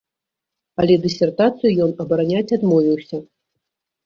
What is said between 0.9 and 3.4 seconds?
дысертацыю ён абараняць адмовіўся.